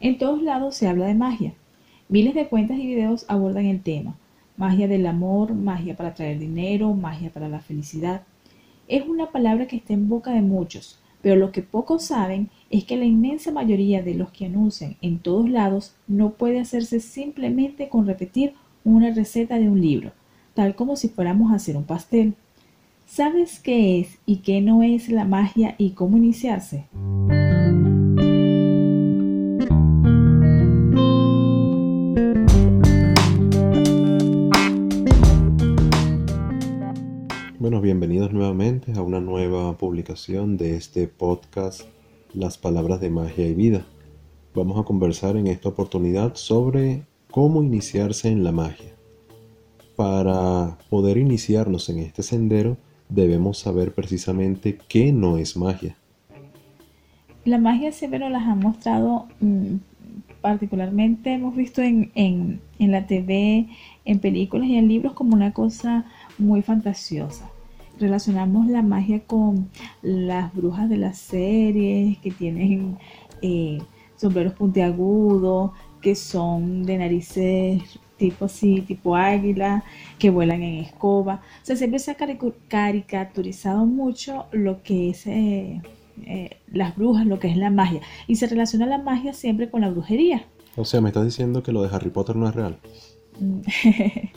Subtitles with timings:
[0.00, 1.54] En todos lados se habla de magia.
[2.08, 4.16] Miles de cuentas y videos abordan el tema.
[4.56, 8.22] Magia del amor, magia para traer dinero, magia para la felicidad.
[8.86, 12.84] Es una palabra que está en boca de muchos, pero lo que pocos saben es
[12.84, 17.88] que la inmensa mayoría de los que anuncian en todos lados no puede hacerse simplemente
[17.88, 18.54] con repetir
[18.84, 20.12] una receta de un libro,
[20.54, 22.34] tal como si fuéramos a hacer un pastel.
[23.06, 26.86] ¿Sabes qué es y qué no es la magia y cómo iniciarse?
[40.26, 41.82] De este podcast
[42.34, 43.86] Las Palabras de Magia y Vida.
[44.52, 48.96] Vamos a conversar en esta oportunidad sobre cómo iniciarse en la magia.
[49.94, 52.76] Para poder iniciarnos en este sendero
[53.08, 55.96] debemos saber precisamente qué no es magia.
[57.44, 59.76] La magia siempre nos las ha mostrado, mm,
[60.40, 63.68] particularmente hemos visto en, en, en la TV,
[64.04, 66.06] en películas y en libros como una cosa
[66.38, 67.48] muy fantasiosa.
[67.98, 69.70] Relacionamos la magia con
[70.02, 72.98] las brujas de las series que tienen
[73.42, 73.78] eh,
[74.16, 79.84] sombreros puntiagudos, que son de narices tipo así, tipo águila,
[80.18, 81.40] que vuelan en escoba.
[81.62, 82.16] O sea, siempre se ha
[82.68, 85.80] caricaturizado mucho lo que es eh,
[86.26, 88.00] eh, las brujas, lo que es la magia.
[88.26, 90.44] Y se relaciona la magia siempre con la brujería.
[90.76, 92.78] O sea, me estás diciendo que lo de Harry Potter no es real.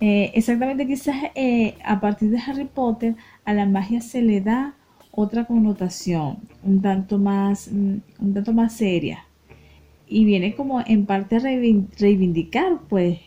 [0.00, 3.14] Eh, exactamente, quizás eh, a partir de Harry Potter
[3.44, 4.74] a la magia se le da
[5.12, 9.24] otra connotación, un tanto más, mm, un tanto más seria.
[10.06, 13.20] Y viene como en parte a reivindicar, pues,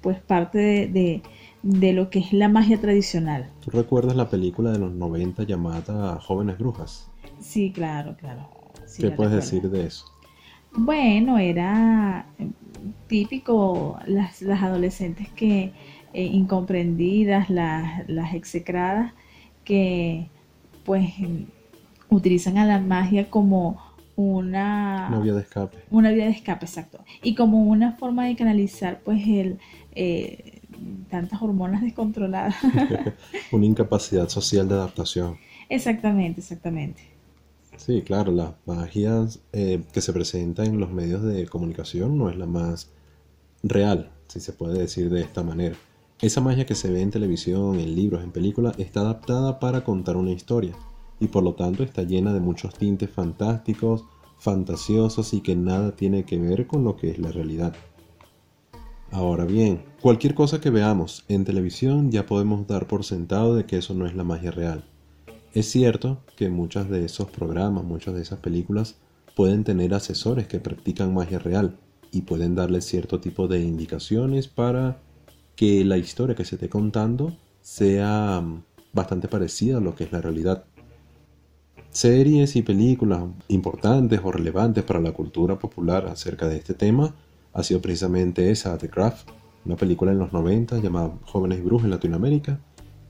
[0.00, 1.22] pues parte de,
[1.62, 3.50] de, lo que es la magia tradicional.
[3.64, 7.10] ¿Tú recuerdas la película de los 90 llamada Jóvenes Brujas?
[7.40, 8.48] Sí, claro, claro.
[8.98, 10.04] ¿Qué puedes decir de eso?
[10.72, 12.26] Bueno, era
[13.06, 15.72] típico las, las adolescentes que
[16.12, 19.12] eh, incomprendidas, las, las execradas,
[19.64, 20.28] que
[20.84, 21.12] pues
[22.08, 23.78] utilizan a la magia como
[24.16, 25.78] una, una vía de escape.
[25.90, 27.04] Una vía de escape, exacto.
[27.22, 29.58] Y como una forma de canalizar pues el
[29.94, 30.60] eh,
[31.10, 32.56] tantas hormonas descontroladas.
[33.52, 35.36] una incapacidad social de adaptación.
[35.68, 37.02] Exactamente, exactamente.
[37.76, 42.36] Sí, claro, la magia eh, que se presenta en los medios de comunicación no es
[42.36, 42.90] la más
[43.62, 45.76] real, si se puede decir de esta manera.
[46.20, 50.16] Esa magia que se ve en televisión, en libros, en películas, está adaptada para contar
[50.16, 50.74] una historia
[51.20, 54.04] y por lo tanto está llena de muchos tintes fantásticos,
[54.38, 57.72] fantasiosos y que nada tiene que ver con lo que es la realidad.
[59.12, 63.78] Ahora bien, cualquier cosa que veamos en televisión ya podemos dar por sentado de que
[63.78, 64.84] eso no es la magia real.
[65.54, 68.96] Es cierto que muchos de esos programas, muchas de esas películas
[69.36, 71.78] pueden tener asesores que practican magia real
[72.10, 75.00] y pueden darle cierto tipo de indicaciones para
[75.58, 80.12] que la historia que se esté contando sea mm, bastante parecida a lo que es
[80.12, 80.64] la realidad.
[81.90, 87.12] Series y películas importantes o relevantes para la cultura popular acerca de este tema
[87.52, 89.30] ha sido precisamente esa, The Craft,
[89.64, 92.60] una película en los 90 llamada Jóvenes Brujas en Latinoamérica,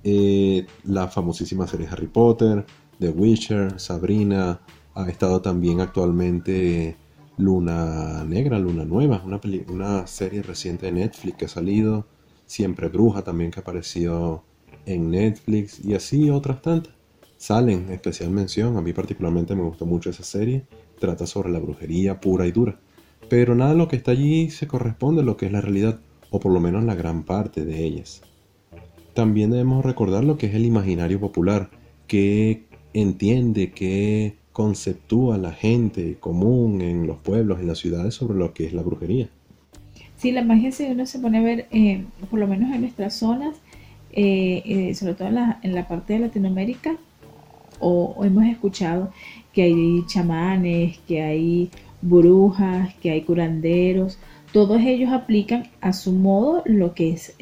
[0.02, 2.64] eh, la famosísima serie Harry Potter,
[2.98, 4.58] The Witcher, Sabrina,
[4.94, 6.96] ha estado también actualmente
[7.36, 9.38] Luna Negra, Luna Nueva, una,
[9.68, 12.06] una serie reciente de Netflix que ha salido,
[12.48, 14.42] Siempre Bruja también que apareció
[14.86, 16.94] en Netflix y así otras tantas.
[17.36, 20.64] Salen especial mención, a mí particularmente me gustó mucho esa serie,
[20.98, 22.80] trata sobre la brujería pura y dura.
[23.28, 26.00] Pero nada de lo que está allí se corresponde a lo que es la realidad,
[26.30, 28.22] o por lo menos la gran parte de ellas.
[29.12, 31.68] También debemos recordar lo que es el imaginario popular,
[32.06, 38.54] que entiende, que conceptúa la gente común en los pueblos, en las ciudades sobre lo
[38.54, 39.28] que es la brujería.
[40.18, 43.14] Sí, la magia si uno se pone a ver, eh, por lo menos en nuestras
[43.14, 43.56] zonas,
[44.12, 46.96] eh, eh, sobre todo en la, en la, parte de Latinoamérica,
[47.78, 49.12] o, hemos escuchado
[49.52, 51.70] que hay chamanes, que hay
[52.02, 54.18] brujas, que hay curanderos,
[54.52, 57.36] todos ellos aplican a su modo lo que es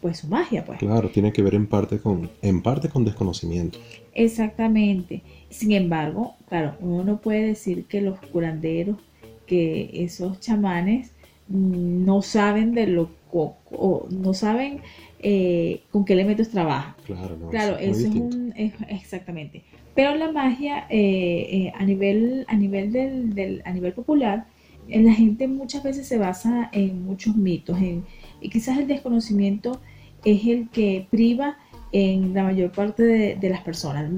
[0.00, 0.78] pues su magia pues.
[0.78, 3.78] Claro tiene que ver en parte con en parte con desconocimiento.
[4.12, 5.22] Exactamente.
[5.48, 8.98] Sin embargo claro uno no puede decir que los curanderos
[9.46, 11.13] que esos chamanes
[11.48, 14.80] no saben de lo o no saben
[15.26, 16.96] eh, con qué elementos trabaja.
[17.06, 18.52] Claro, claro eso es, un,
[18.88, 19.64] exactamente.
[19.94, 24.46] Pero la magia eh, eh, a nivel a nivel del, a nivel popular,
[24.86, 28.04] la gente muchas veces se basa en muchos mitos, en,
[28.42, 29.80] y quizás el desconocimiento
[30.24, 31.56] es el que priva
[31.92, 34.10] en la mayor parte de, las personas.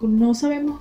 [0.00, 0.80] No sabemos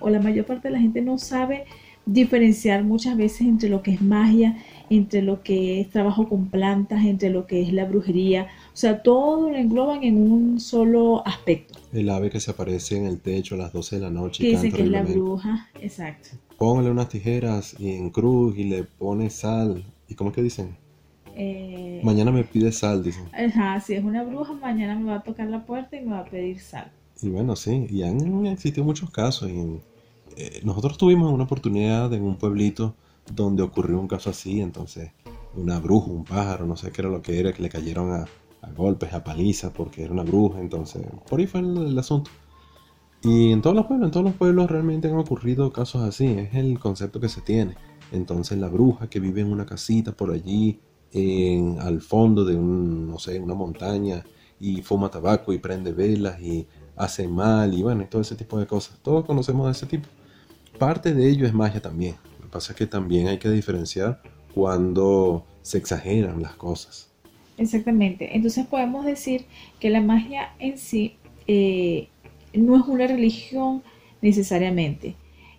[0.00, 1.64] o la mayor parte de la gente no sabe
[2.06, 4.56] diferenciar muchas veces entre lo que es magia,
[4.90, 8.48] entre lo que es trabajo con plantas, entre lo que es la brujería.
[8.72, 11.78] O sea, todo lo engloban en un solo aspecto.
[11.92, 14.42] El ave que se aparece en el techo a las 12 de la noche.
[14.42, 16.30] Que dicen que es la bruja, exacto.
[16.58, 19.84] Póngale unas tijeras y en cruz y le pone sal.
[20.08, 20.76] ¿Y cómo es que dicen?
[21.34, 23.24] Eh, mañana me pide sal, dicen.
[23.32, 26.20] Ajá, si es una bruja, mañana me va a tocar la puerta y me va
[26.20, 26.90] a pedir sal.
[27.22, 29.48] Y bueno, sí, y han existido muchos casos.
[29.48, 29.80] Y,
[30.36, 32.94] eh, nosotros tuvimos una oportunidad en un pueblito
[33.34, 35.12] donde ocurrió un caso así, entonces
[35.54, 38.26] una bruja, un pájaro, no sé qué era lo que era, que le cayeron a,
[38.76, 42.30] golpes, a palizas porque era una bruja, entonces por ahí fue el, asunto.
[43.22, 46.54] Y en todos los pueblos, en todos los pueblos realmente han ocurrido casos así, es
[46.54, 47.74] el concepto que se tiene.
[48.10, 50.80] Entonces la bruja que vive en una casita por allí,
[51.80, 54.24] al fondo de un, no sé, una montaña,
[54.62, 58.58] y fuma tabaco y prende velas y hace mal y bueno, y todo ese tipo
[58.60, 58.96] de cosas.
[59.02, 60.06] Todos conocemos de ese tipo.
[60.82, 62.16] Parte de ello es magia también
[62.52, 64.20] pasa es que también hay que diferenciar
[64.54, 67.08] cuando se exageran las cosas.
[67.56, 68.36] Exactamente.
[68.36, 69.46] Entonces podemos decir
[69.80, 72.08] que la magia en sí eh,
[72.52, 73.82] no es una religión
[74.20, 75.14] necesariamente.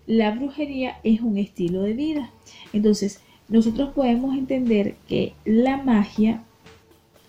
[0.06, 2.30] La brujería es un estilo de vida.
[2.74, 6.44] Entonces, nosotros podemos entender que la magia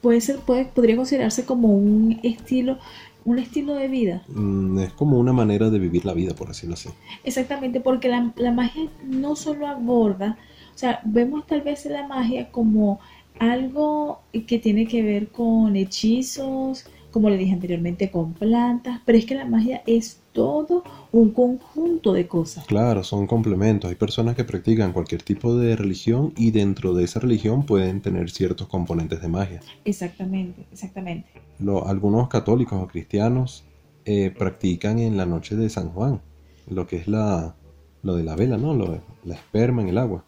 [0.03, 2.79] puede ser, puede, podría considerarse como un estilo
[3.25, 4.23] un estilo de vida.
[4.29, 6.91] Mm, es como una manera de vivir la vida, por decirlo así.
[7.25, 10.39] Exactamente, porque la, la magia no solo aborda,
[10.75, 13.01] o sea, vemos tal vez la magia como
[13.39, 19.25] algo que tiene que ver con hechizos, como le dije anteriormente, con plantas, pero es
[19.25, 20.83] que la magia es todo
[21.13, 22.67] un conjunto de cosas.
[22.67, 23.89] Claro, son complementos.
[23.89, 28.33] Hay personas que practican cualquier tipo de religión y dentro de esa religión pueden tener
[28.33, 29.61] ciertos componentes de magia.
[29.85, 31.29] Exactamente, exactamente.
[31.61, 33.63] Lo, algunos católicos o cristianos
[34.05, 36.21] eh, practican en la noche de San Juan,
[36.69, 37.55] lo que es la,
[38.03, 38.75] lo de la vela, ¿no?
[38.75, 40.25] Lo, la esperma en el agua.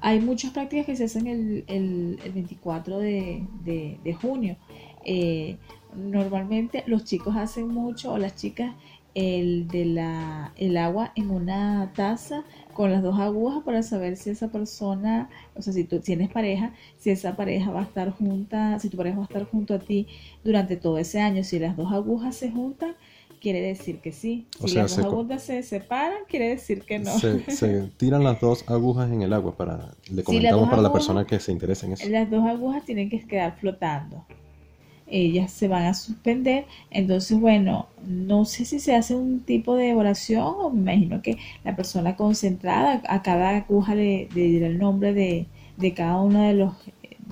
[0.00, 4.56] Hay muchas prácticas que se hacen el, el, 24 de, de, junio.
[5.04, 5.56] Eh,
[5.94, 8.74] normalmente los chicos hacen mucho o las chicas
[9.14, 14.30] el de la el agua en una taza con las dos agujas para saber si
[14.30, 18.78] esa persona, o sea, si tú tienes pareja, si esa pareja va a estar junta,
[18.78, 20.06] si tu pareja va a estar junto a ti
[20.44, 22.94] durante todo ese año, si las dos agujas se juntan,
[23.40, 24.46] quiere decir que sí.
[24.64, 27.10] Si las dos agujas se separan, quiere decir que no.
[27.18, 31.40] Se, tiran las dos agujas en el agua para, le comentamos para la persona que
[31.40, 32.08] se interesa en eso.
[32.08, 34.24] Las dos agujas tienen que quedar flotando
[35.10, 36.66] ellas se van a suspender.
[36.90, 41.38] Entonces, bueno, no sé si se hace un tipo de oración o me imagino que
[41.64, 45.46] la persona concentrada a cada aguja le, dirá el nombre de,
[45.94, 46.74] cada uno de los,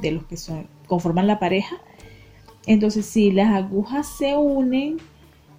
[0.00, 1.76] de los que son, conforman la pareja.
[2.66, 4.98] Entonces, si las agujas se unen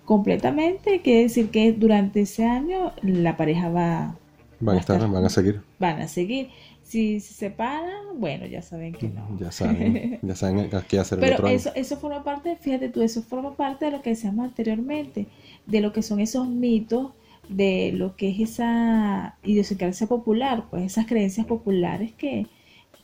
[0.05, 4.15] completamente, quiere decir que durante ese año la pareja va,
[4.59, 5.61] van a, estar, van a seguir.
[5.79, 6.49] Van a seguir.
[6.87, 9.37] Si se separan, bueno, ya saben que no.
[9.37, 11.19] Ya saben, ya saben qué hacer.
[11.19, 15.27] Pero eso, eso forma parte, fíjate tú, eso forma parte de lo que decíamos anteriormente,
[15.65, 17.11] de lo que son esos mitos,
[17.49, 22.47] de lo que es esa idiosincrasia popular, pues esas creencias populares que,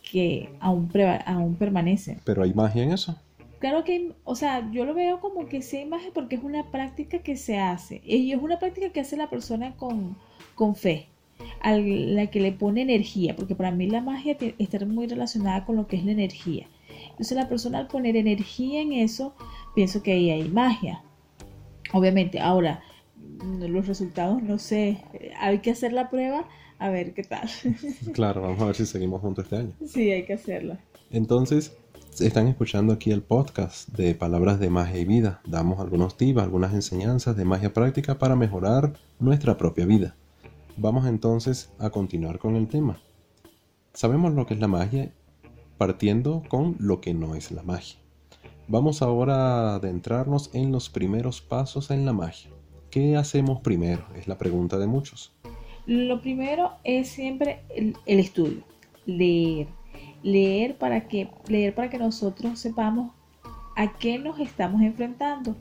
[0.10, 0.90] que aún,
[1.26, 2.22] aún permanecen.
[2.24, 3.18] Pero hay magia en eso.
[3.60, 6.72] Claro que, o sea, yo lo veo como que sí hay magia porque es una
[6.72, 8.02] práctica que se hace.
[8.06, 10.16] Y es una práctica que hace la persona con,
[10.56, 11.10] con fe
[11.62, 15.76] a la que le pone energía, porque para mí la magia está muy relacionada con
[15.76, 16.68] lo que es la energía.
[17.12, 19.36] Entonces la persona al poner energía en eso,
[19.76, 21.04] pienso que ahí hay magia.
[21.94, 22.84] Obviamente, ahora
[23.60, 25.00] los resultados no sé,
[25.40, 26.48] hay que hacer la prueba
[26.80, 27.50] a ver qué tal.
[28.14, 29.74] Claro, vamos a ver si seguimos juntos este año.
[29.86, 30.80] Sí, hay que hacerla.
[31.12, 31.78] Entonces,
[32.20, 35.42] están escuchando aquí el podcast de Palabras de Magia y Vida.
[35.46, 40.16] Damos algunos tips, algunas enseñanzas de magia práctica para mejorar nuestra propia vida.
[40.76, 43.00] Vamos entonces a continuar con el tema.
[43.94, 45.14] Sabemos lo que es la magia
[45.78, 48.00] partiendo con lo que no es la magia.
[48.68, 52.50] Vamos ahora a adentrarnos en los primeros pasos en la magia.
[52.90, 54.04] ¿Qué hacemos primero?
[54.16, 55.32] Es la pregunta de muchos.
[55.86, 58.64] Lo primero es siempre el, estudio,
[59.06, 59.68] leer.
[60.24, 63.12] Leer para, que, leer para que nosotros sepamos
[63.76, 65.56] a qué nos estamos enfrentando,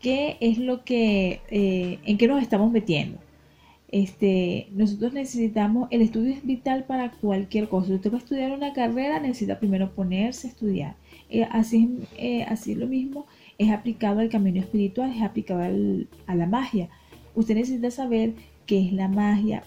[0.00, 3.18] qué es lo que, eh, en qué nos estamos metiendo
[3.88, 7.88] este, nosotros necesitamos, el estudio es vital para cualquier cosa.
[7.88, 10.96] Si usted va a estudiar una carrera, necesita primero ponerse a estudiar.
[11.28, 13.26] Eh, así, eh, así lo mismo
[13.58, 16.88] es aplicado al camino espiritual, es aplicado a la magia.
[17.34, 18.34] Usted necesita saber
[18.66, 19.62] qué es la magia,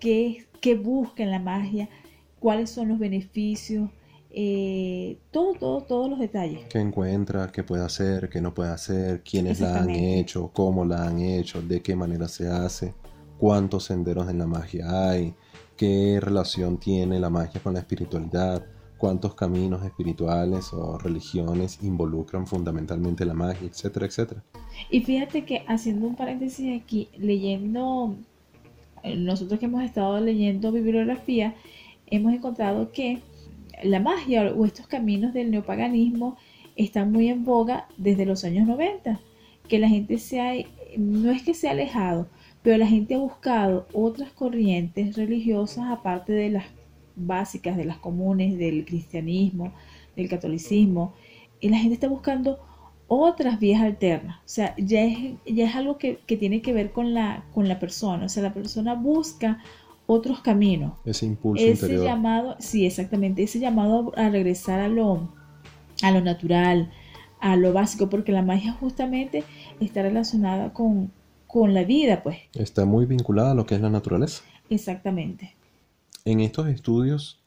[0.00, 1.88] qué, qué busca en la magia,
[2.40, 3.90] cuáles son los beneficios,
[4.30, 6.66] eh, todo, todo, todos los detalles.
[6.68, 7.50] ¿Qué encuentra?
[7.52, 8.28] ¿Qué puede hacer?
[8.28, 9.22] ¿Qué no puede hacer?
[9.22, 10.50] ¿Quiénes la han hecho?
[10.52, 11.62] ¿Cómo la han hecho?
[11.62, 12.94] ¿De qué manera se hace?
[13.38, 15.34] Cuántos senderos en la magia hay,
[15.76, 18.66] qué relación tiene la magia con la espiritualidad,
[18.98, 24.42] cuántos caminos espirituales o religiones involucran fundamentalmente la magia, etcétera, etcétera.
[24.90, 28.16] Y fíjate que haciendo un paréntesis aquí, leyendo,
[29.04, 31.54] eh, nosotros que hemos estado leyendo bibliografía,
[32.06, 33.20] hemos encontrado que
[33.82, 36.36] la magia o estos caminos del neopaganismo
[36.76, 39.20] están muy en boga desde los años 90,
[39.68, 40.54] que la gente se ha,
[40.96, 42.28] no es que se ha alejado,
[42.68, 46.66] pero la gente ha buscado otras corrientes religiosas aparte de las
[47.16, 49.72] básicas, de las comunes, del cristianismo,
[50.14, 51.14] del catolicismo,
[51.60, 52.58] y la gente está buscando
[53.06, 54.36] otras vías alternas.
[54.40, 57.78] O sea, ya es, ya es algo que, tiene que ver con la, con la
[57.78, 58.26] persona.
[58.26, 59.62] O sea, la persona busca
[60.04, 60.92] otros caminos.
[61.06, 65.32] Ese impulso ese llamado, sí, exactamente, ese llamado a regresar a lo,
[66.02, 66.90] a lo natural,
[67.40, 69.42] a lo básico, porque la magia justamente
[69.80, 71.12] está relacionada con,
[71.58, 72.38] con la vida, pues.
[72.54, 74.44] Está muy vinculada a lo que es la naturaleza.
[74.70, 75.56] Exactamente.
[76.24, 77.42] En estos estudios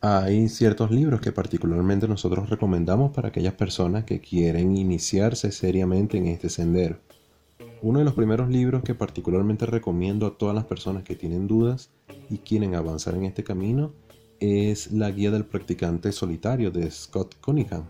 [0.00, 6.26] hay ciertos libros que particularmente nosotros recomendamos para aquellas personas que quieren iniciarse seriamente en
[6.26, 6.98] este sendero.
[7.82, 11.90] Uno de los primeros libros que particularmente recomiendo a todas las personas que tienen dudas
[12.28, 13.92] y quieren avanzar en este camino
[14.40, 17.84] es La Guía del Practicante Solitario de Scott Cunningham.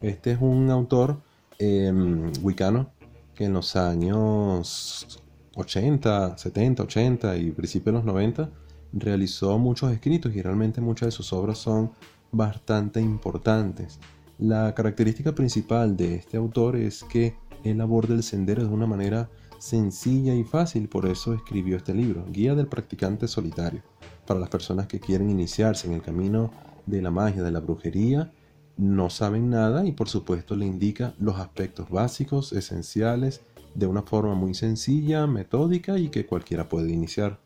[0.00, 1.18] Este es un autor
[1.58, 1.92] eh,
[2.40, 2.90] wicano
[3.34, 5.20] que en los años
[5.56, 8.50] 80, 70, 80 y principios de los 90
[8.92, 11.92] realizó muchos escritos y realmente muchas de sus obras son
[12.32, 13.98] bastante importantes.
[14.38, 19.30] La característica principal de este autor es que él aborda el sendero de una manera
[19.58, 23.82] sencilla y fácil, por eso escribió este libro, Guía del Practicante Solitario,
[24.26, 26.50] para las personas que quieren iniciarse en el camino
[26.86, 28.32] de la magia, de la brujería,
[28.76, 33.42] no saben nada y por supuesto le indica los aspectos básicos, esenciales,
[33.74, 37.40] de una forma muy sencilla, metódica y que cualquiera puede iniciar.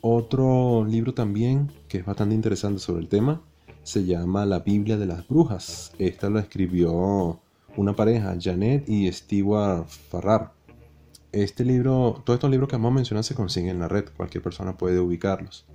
[0.00, 3.42] Otro libro también que es bastante interesante sobre el tema
[3.82, 5.92] se llama La Biblia de las Brujas.
[5.98, 7.40] Esta lo escribió
[7.76, 10.52] una pareja, Janet y Stewart Farrar.
[11.32, 14.42] Este libro, todos estos libros que vamos a mencionar se consiguen en la red, cualquier
[14.42, 15.66] persona puede ubicarlos.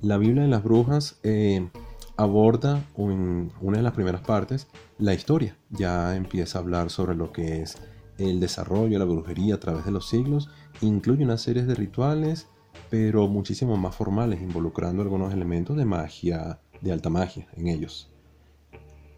[0.00, 1.70] La Biblia de las Brujas eh,
[2.16, 5.56] aborda en una de las primeras partes la historia.
[5.70, 7.78] Ya empieza a hablar sobre lo que es
[8.18, 10.50] el desarrollo de la brujería a través de los siglos.
[10.80, 12.46] Incluye una serie de rituales
[12.90, 18.10] pero muchísimo más formales, involucrando algunos elementos de magia, de alta magia en ellos.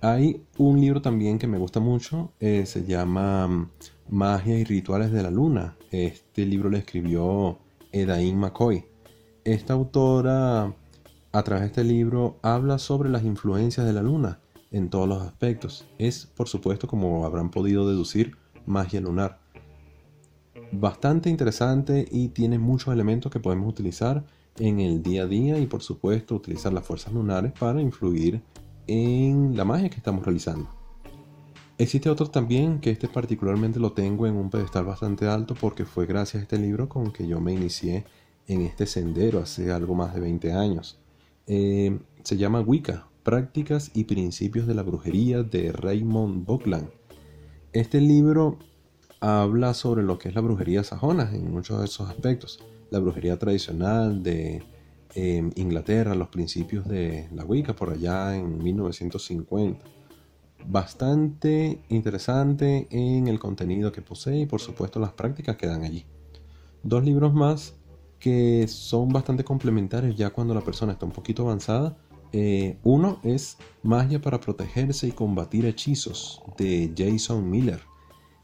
[0.01, 3.71] Hay un libro también que me gusta mucho, eh, se llama mm,
[4.11, 5.77] Magia y Rituales de la Luna.
[5.91, 7.59] Este libro lo escribió
[7.91, 8.85] Edain McCoy.
[9.45, 10.73] Esta autora,
[11.35, 14.39] a través de este libro, habla sobre las influencias de la luna
[14.71, 15.85] en todos los aspectos.
[15.99, 18.37] Es, por supuesto, como habrán podido deducir,
[18.67, 19.41] magia lunar
[20.71, 24.25] bastante interesante y tiene muchos elementos que podemos utilizar
[24.59, 28.41] en el día a día y por supuesto utilizar las fuerzas lunares para influir
[28.87, 30.69] en la magia que estamos realizando.
[31.79, 36.07] Existe otro también que este particularmente lo tengo en un pedestal bastante alto porque fue
[36.07, 38.05] gracias a este libro con que yo me inicié
[38.47, 41.01] en este sendero hace algo más de 20 años.
[41.47, 46.89] Eh, se llama Wicca, Prácticas y Principios de la Brujería de Raymond Buckland.
[47.73, 48.59] Este libro
[49.21, 52.65] habla sobre lo que es la brujería sajona en muchos de esos aspectos.
[52.91, 54.63] La brujería tradicional de
[55.15, 59.85] em, Inglaterra, los principios de la Wicca por allá en 1950.
[60.67, 66.07] Bastante interesante en el contenido que posee y por supuesto las prácticas que dan allí.
[66.83, 67.75] Dos libros más
[68.25, 71.95] que son bastante complementarios ya cuando la persona está un poquito avanzada.
[72.33, 77.83] Eh, uno es Magia para protegerse y combatir hechizos de Jason Miller.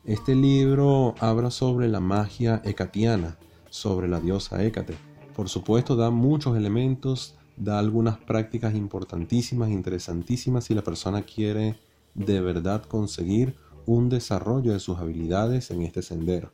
[0.04, 3.38] Este libro habla sobre la magia hecatiana,
[3.70, 4.96] sobre la diosa Hécate.
[5.34, 11.78] Por supuesto, da muchos elementos, da algunas prácticas importantísimas, interesantísimas si la persona quiere
[12.12, 13.54] de verdad conseguir
[13.86, 16.52] un desarrollo de sus habilidades en este sendero.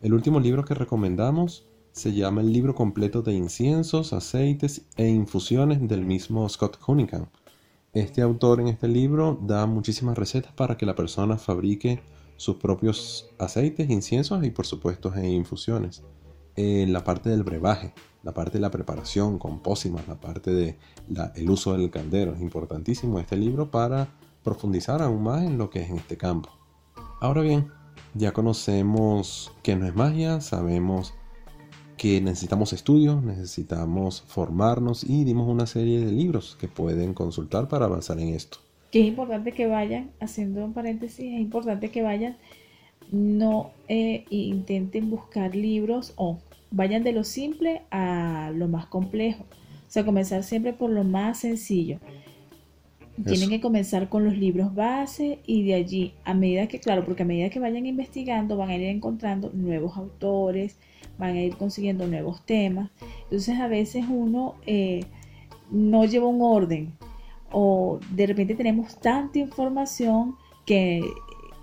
[0.00, 1.65] El último libro que recomendamos
[1.96, 7.28] se llama el libro completo de inciensos, aceites e infusiones del mismo Scott Cunningham.
[7.94, 12.02] Este autor en este libro da muchísimas recetas para que la persona fabrique
[12.36, 16.02] sus propios aceites, inciensos y por supuesto en infusiones.
[16.54, 20.76] En la parte del brebaje, la parte de la preparación con pócimas, la parte del
[21.34, 22.34] el uso del caldero.
[22.34, 24.08] Es importantísimo este libro para
[24.44, 26.50] profundizar aún más en lo que es en este campo.
[27.22, 27.68] Ahora bien,
[28.12, 31.14] ya conocemos que no es magia, sabemos
[31.96, 37.86] que necesitamos estudios, necesitamos formarnos y dimos una serie de libros que pueden consultar para
[37.86, 38.58] avanzar en esto
[38.90, 42.36] que es importante que vayan, haciendo un paréntesis, es importante que vayan,
[43.10, 46.38] no eh, intenten buscar libros o
[46.70, 49.42] vayan de lo simple a lo más complejo.
[49.42, 51.98] O sea, comenzar siempre por lo más sencillo.
[53.24, 57.22] Tienen que comenzar con los libros base y de allí, a medida que, claro, porque
[57.22, 60.76] a medida que vayan investigando, van a ir encontrando nuevos autores,
[61.18, 62.90] van a ir consiguiendo nuevos temas.
[63.24, 65.04] Entonces a veces uno eh,
[65.70, 66.92] no lleva un orden
[67.52, 71.02] o de repente tenemos tanta información que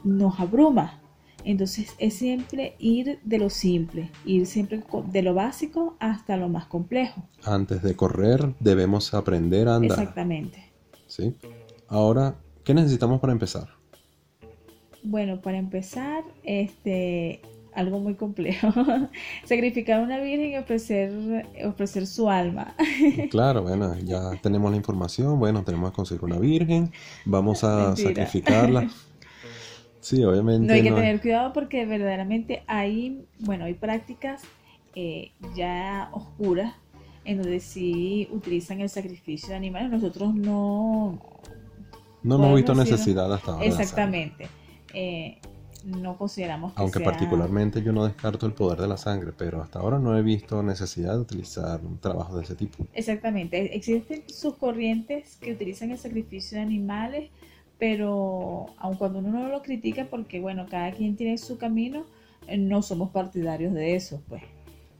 [0.03, 0.99] nos abruma.
[1.45, 4.81] Entonces es siempre ir de lo simple, ir siempre
[5.11, 7.27] de lo básico hasta lo más complejo.
[7.43, 9.99] Antes de correr debemos aprender a andar.
[9.99, 10.71] Exactamente.
[11.07, 11.35] ¿Sí?
[11.89, 13.67] Ahora, ¿qué necesitamos para empezar?
[15.03, 17.41] Bueno, para empezar, este,
[17.75, 18.71] algo muy complejo.
[19.45, 22.75] Sacrificar a una virgen y ofrecer, ofrecer su alma.
[23.31, 25.39] claro, bueno, ya tenemos la información.
[25.39, 26.91] Bueno, tenemos que conseguir una virgen.
[27.25, 28.89] Vamos a sacrificarla.
[30.03, 30.67] Sí, obviamente.
[30.67, 34.41] No hay que tener cuidado porque verdaderamente hay, bueno, hay prácticas
[34.95, 36.73] eh, ya oscuras
[37.23, 39.89] en donde sí utilizan el sacrificio de animales.
[39.89, 41.19] Nosotros no...
[42.21, 43.65] No hemos visto necesidad hasta ahora.
[43.65, 44.49] Exactamente.
[44.93, 45.39] Eh,
[45.83, 49.79] no consideramos que Aunque particularmente yo no descarto el poder de la sangre, pero hasta
[49.79, 52.85] ahora no he visto necesidad de utilizar un trabajo de ese tipo.
[52.93, 53.75] Exactamente.
[53.75, 57.29] Existen sus corrientes que utilizan el sacrificio de animales,
[57.77, 62.05] pero aun cuando uno no lo critica, porque bueno, cada quien tiene su camino,
[62.47, 64.43] eh, no somos partidarios de eso, pues.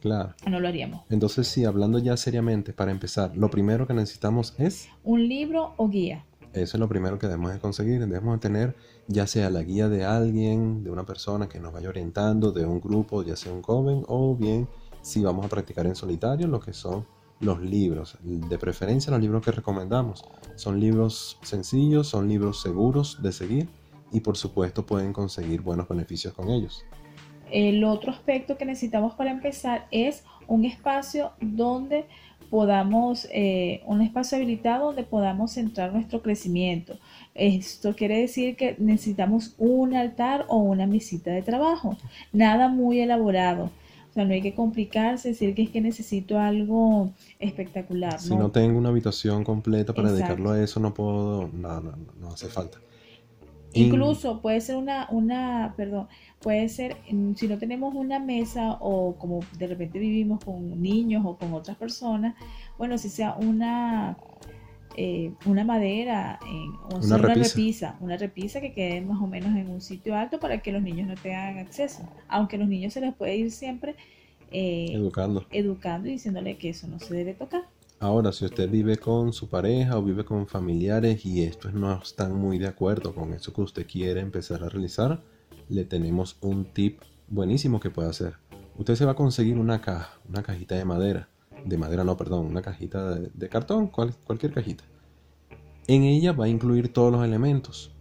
[0.02, 0.34] Claro.
[0.50, 1.04] No lo haríamos.
[1.10, 4.90] Entonces, sí, hablando ya seriamente, para empezar, lo primero que necesitamos es...
[5.02, 6.26] Un libro o guía.
[6.54, 8.00] Eso es lo primero que debemos de conseguir.
[8.00, 8.76] Debemos de tener
[9.08, 12.80] ya sea la guía de alguien, de una persona que nos vaya orientando, de un
[12.80, 14.68] grupo, ya sea un joven, o bien
[15.02, 17.06] si vamos a practicar en solitario, lo que son
[17.40, 18.18] los libros.
[18.22, 20.24] De preferencia los libros que recomendamos.
[20.56, 23.70] Son libros sencillos, son libros seguros de seguir
[24.12, 26.86] y por supuesto pueden conseguir buenos beneficios con ellos.
[27.52, 32.08] El otro aspecto que necesitamos para empezar es un espacio donde
[32.54, 37.00] podamos, eh, un espacio habilitado donde podamos centrar nuestro crecimiento.
[37.34, 41.98] Esto quiere decir que necesitamos un altar o una mesita de trabajo,
[42.32, 43.72] nada muy elaborado.
[44.12, 48.20] O sea, no hay que complicarse, decir que es que necesito algo espectacular.
[48.20, 52.28] Si no, tengo una habitación completa para dedicarlo a eso, no puedo, no, no, no
[52.34, 52.78] hace falta.
[53.74, 56.08] Incluso puede ser una, una, perdón,
[56.40, 56.98] puede ser,
[57.36, 61.78] si no tenemos una mesa o como de repente vivimos con niños o con otras
[61.78, 62.36] personas,
[62.78, 64.18] bueno, si sea una,
[64.96, 66.40] eh, una madera,
[66.92, 67.98] o una, repisa.
[68.00, 71.08] una repisa que quede más o menos en un sitio alto para que los niños
[71.08, 73.96] no tengan acceso, aunque a los niños se les puede ir siempre
[74.52, 75.46] eh, educando.
[75.50, 77.64] educando y diciéndole que eso no se debe tocar.
[78.04, 82.36] Ahora, si usted vive con su pareja o vive con familiares y estos no están
[82.36, 85.24] muy de acuerdo con eso que usted quiere empezar a realizar,
[85.70, 88.34] le tenemos un tip buenísimo que puede hacer.
[88.78, 91.30] Usted se va a conseguir una caja, una cajita de madera.
[91.64, 94.84] De madera no, perdón, una cajita de, cartón, cualquier cajita.
[95.88, 97.96] En ella va a incluir todos los elementos.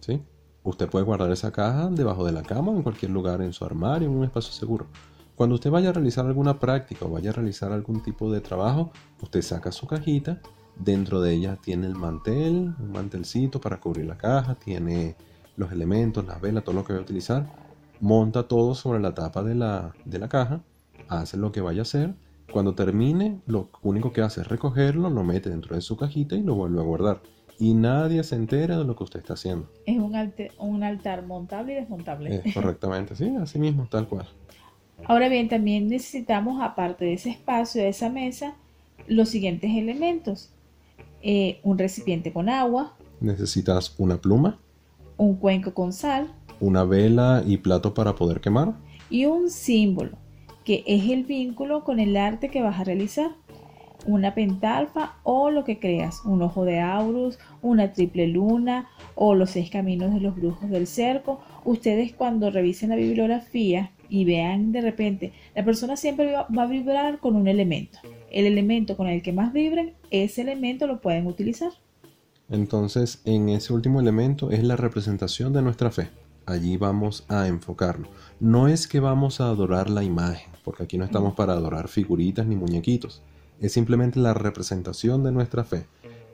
[0.00, 0.20] ¿sí?
[0.64, 4.08] Usted puede guardar esa caja debajo de la cama en cualquier lugar en su armario,
[4.08, 4.88] en un espacio seguro.
[5.36, 8.90] Cuando usted vaya a realizar alguna práctica o vaya a realizar algún tipo de trabajo,
[9.20, 10.40] usted saca su cajita,
[10.76, 15.14] dentro de ella tiene el mantel, un mantelcito para cubrir la caja, tiene
[15.58, 17.46] los elementos, las velas, todo lo que va a utilizar,
[18.00, 20.62] monta todo sobre la tapa de la, de la caja,
[21.08, 22.14] hace lo que vaya a hacer,
[22.50, 26.42] cuando termine lo único que hace es recogerlo, lo mete dentro de su cajita y
[26.42, 27.20] lo vuelve a guardar.
[27.58, 29.68] Y nadie se entera de lo que usted está haciendo.
[29.84, 30.14] Es un,
[30.58, 32.42] un altar montable y desmontable.
[32.54, 34.26] correctamente, sí, así mismo, tal cual.
[35.08, 38.56] Ahora bien, también necesitamos, aparte de ese espacio, de esa mesa,
[39.06, 40.50] los siguientes elementos.
[41.22, 42.96] Eh, un recipiente con agua.
[43.20, 44.58] Necesitas una pluma.
[45.16, 46.34] Un cuenco con sal.
[46.58, 48.74] Una vela y plato para poder quemar.
[49.08, 50.18] Y un símbolo,
[50.64, 53.30] que es el vínculo con el arte que vas a realizar.
[54.06, 59.50] Una pentalfa o lo que creas, un ojo de Aurus, una triple luna o los
[59.50, 61.40] seis caminos de los brujos del cerco.
[61.64, 67.18] Ustedes cuando revisen la bibliografía y vean de repente, la persona siempre va a vibrar
[67.18, 67.98] con un elemento.
[68.30, 71.70] El elemento con el que más vibren, ese elemento lo pueden utilizar.
[72.48, 76.10] Entonces, en ese último elemento es la representación de nuestra fe.
[76.46, 78.08] Allí vamos a enfocarlo.
[78.38, 82.46] No es que vamos a adorar la imagen, porque aquí no estamos para adorar figuritas
[82.46, 83.22] ni muñequitos.
[83.60, 85.86] Es simplemente la representación de nuestra fe.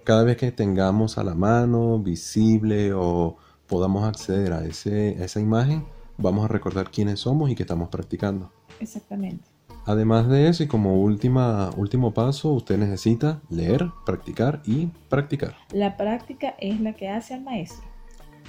[0.04, 5.40] Cada vez que tengamos a la mano, visible o podamos acceder a, ese, a esa
[5.40, 5.87] imagen,
[6.22, 8.50] vamos a recordar quiénes somos y qué estamos practicando.
[8.80, 9.44] Exactamente.
[9.85, 15.56] Además de eso, y como última, último paso, usted necesita leer, practicar y practicar.
[15.72, 17.85] La práctica es la que hace al maestro.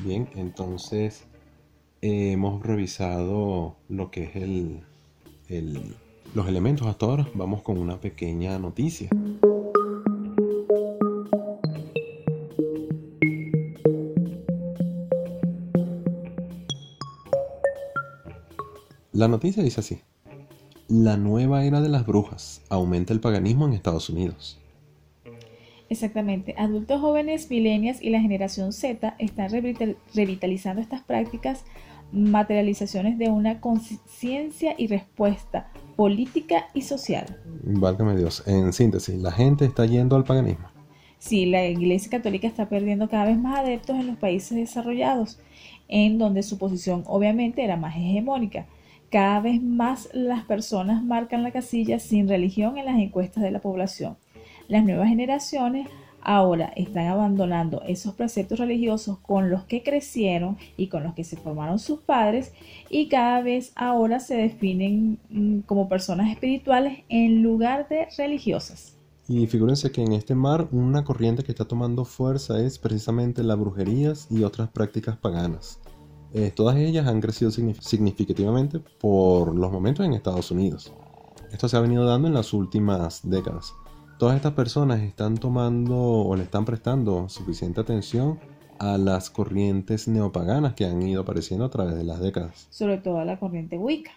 [0.05, 1.25] Bien, entonces
[2.01, 4.81] hemos revisado lo que es el,
[5.47, 5.95] el,
[6.35, 9.09] los elementos hasta ahora, vamos con una pequeña noticia.
[19.13, 19.99] La noticia dice así.
[20.87, 22.63] La nueva era de las brujas.
[22.69, 24.59] Aumenta el paganismo en Estados Unidos.
[25.87, 26.55] Exactamente.
[26.57, 31.63] Adultos jóvenes, millennials y la generación Z están revitalizando estas prácticas,
[32.11, 37.39] materializaciones de una conciencia y respuesta política y social.
[37.63, 38.41] Válgame Dios.
[38.47, 40.69] En síntesis, la gente está yendo al paganismo.
[41.19, 45.39] Sí, la Iglesia Católica está perdiendo cada vez más adeptos en los países desarrollados,
[45.87, 48.65] en donde su posición obviamente era más hegemónica.
[49.13, 53.61] Cada vez más las personas marcan la casilla sin religión en las encuestas de la
[53.61, 54.17] población.
[54.67, 55.87] Las nuevas generaciones
[56.19, 61.37] ahora están abandonando esos preceptos religiosos con los que crecieron y con los que se
[61.37, 62.53] formaron sus padres
[62.89, 68.97] y cada vez ahora se definen mm, como personas espirituales en lugar de religiosas.
[69.27, 73.59] Y figúrense que en este mar una corriente que está tomando fuerza es precisamente las
[73.59, 75.79] brujerías y otras prácticas paganas.
[76.33, 80.91] Eh, todas ellas han crecido significativamente por los momentos en Estados Unidos.
[81.51, 83.75] Esto se ha venido dando en las últimas décadas.
[84.17, 88.39] Todas estas personas están tomando o le están prestando suficiente atención
[88.79, 92.67] a las corrientes neopaganas que han ido apareciendo a través de las décadas.
[92.71, 94.11] Sobre todo a la corriente Wicca.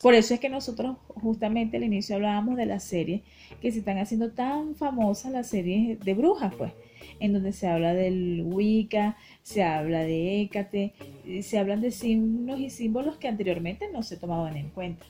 [0.00, 3.22] Por eso es que nosotros justamente al inicio hablábamos de las series
[3.62, 6.72] que se están haciendo tan famosas, las series de brujas, pues
[7.20, 10.94] en donde se habla del Wicca, se habla de Hécate,
[11.42, 15.04] se hablan de signos y símbolos que anteriormente no se tomaban en cuenta.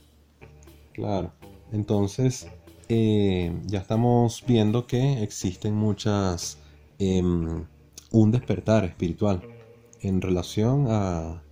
[0.93, 1.31] Claro,
[1.71, 2.47] entonces
[2.89, 6.57] eh, ya estamos viendo que existen muchas,
[6.99, 7.65] em,
[8.11, 9.41] un despertar espiritual
[10.01, 11.43] en relación a,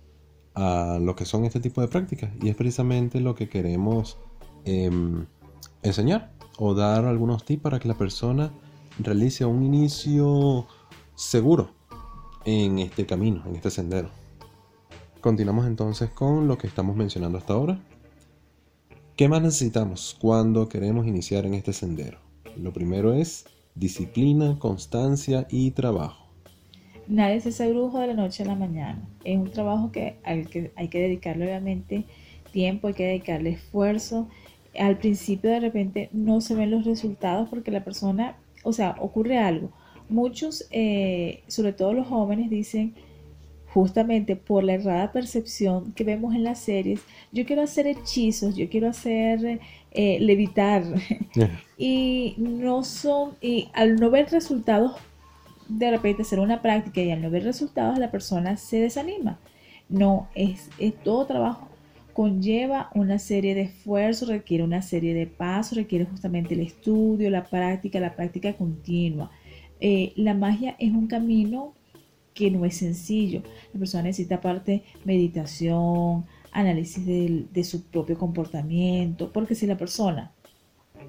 [0.54, 4.18] a, lo que son este tipo de prácticas y es precisamente lo que queremos
[4.64, 5.26] em,
[5.82, 8.52] enseñar o dar algunos tips para que la persona
[8.98, 10.66] realice un inicio
[11.14, 11.70] seguro
[12.44, 14.10] en este camino, en este sendero.
[15.20, 17.80] Continuamos entonces con lo que estamos mencionando hasta ahora.
[19.16, 22.18] ¿Qué más necesitamos cuando queremos iniciar en este sendero?
[22.56, 26.26] Lo primero es disciplina, constancia y trabajo.
[27.08, 29.08] Nadie se hace brujo de la noche a la mañana.
[29.24, 32.04] Es un trabajo que, al que hay que dedicarle obviamente
[32.52, 34.28] tiempo, hay que dedicarle esfuerzo.
[34.78, 39.38] Al principio de repente no se ven los resultados porque la persona o sea, ocurre
[39.38, 39.70] algo.
[40.08, 42.94] Muchos, eh, sobre todo los jóvenes, dicen
[43.68, 47.00] justamente por la errada percepción que vemos en las series,
[47.30, 49.60] yo quiero hacer hechizos, yo quiero hacer
[49.92, 50.82] eh, levitar.
[51.78, 54.96] y no son, y al no ver resultados,
[55.68, 59.38] de repente hacer una práctica y al no ver resultados, la persona se desanima.
[59.88, 61.68] No, es, es todo trabajo
[62.16, 67.44] conlleva una serie de esfuerzos, requiere una serie de pasos, requiere justamente el estudio, la
[67.44, 69.30] práctica, la práctica continua.
[69.80, 71.74] Eh, la magia es un camino
[72.32, 73.42] que no es sencillo.
[73.74, 80.32] La persona necesita aparte meditación, análisis de su propio comportamiento, porque si la persona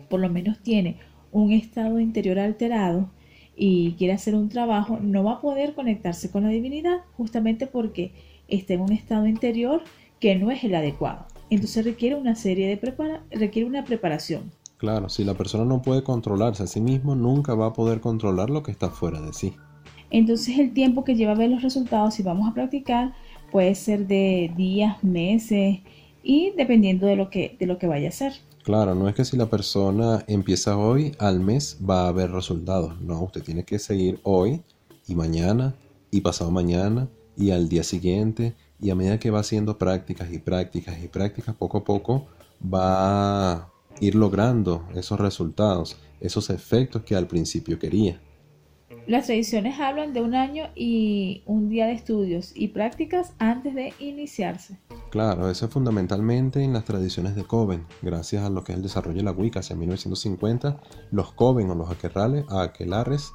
[0.09, 0.97] por lo menos tiene
[1.31, 3.09] un estado interior alterado
[3.55, 8.11] y quiere hacer un trabajo, no va a poder conectarse con la divinidad justamente porque
[8.49, 9.83] está en un estado interior
[10.19, 11.25] que no es el adecuado.
[11.49, 14.51] Entonces requiere una serie de prepara requiere una preparación.
[14.77, 18.49] Claro, si la persona no puede controlarse a sí mismo, nunca va a poder controlar
[18.49, 19.56] lo que está fuera de sí.
[20.12, 23.13] Entonces el tiempo que lleva a ver los resultados, si vamos a practicar,
[23.51, 25.80] puede ser de días, meses
[26.23, 28.34] y dependiendo de lo que, de lo que vaya a hacer.
[28.63, 32.99] Claro, no es que si la persona empieza hoy, al mes va a haber resultados.
[33.01, 34.62] No, usted tiene que seguir hoy
[35.08, 35.73] y mañana
[36.12, 40.39] y pasado mañana y al día siguiente y a medida que va haciendo prácticas y
[40.39, 42.27] prácticas y prácticas, poco a poco
[42.61, 48.21] va a ir logrando esos resultados, esos efectos que al principio quería.
[49.05, 53.93] Las tradiciones hablan de un año y un día de estudios y prácticas antes de
[53.99, 54.79] iniciarse.
[55.11, 57.85] Claro, eso es fundamentalmente en las tradiciones de Coven.
[58.01, 61.75] Gracias a lo que es el desarrollo de la Wicca hacia 1950, los Coven o
[61.75, 63.31] los aquelares,